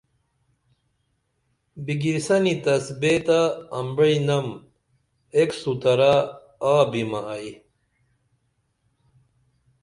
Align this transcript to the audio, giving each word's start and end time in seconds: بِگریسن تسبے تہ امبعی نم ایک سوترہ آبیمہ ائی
بِگریسن 1.85 2.45
تسبے 2.63 3.13
تہ 3.25 3.39
امبعی 3.77 4.17
نم 4.27 4.47
ایک 5.35 5.49
سوترہ 5.61 6.13
آبیمہ 6.75 7.21
ائی 7.33 7.51